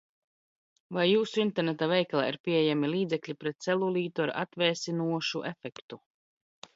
Vai 0.95 1.03
jūsu 1.09 1.41
interneta 1.41 1.89
veikalā 1.91 2.23
ir 2.31 2.37
pieejami 2.47 2.89
līdzekļi 2.93 3.35
pret 3.43 3.59
celulītu 3.67 4.23
ar 4.25 4.31
atvēsinošu 4.45 5.43
efektu? 5.51 6.01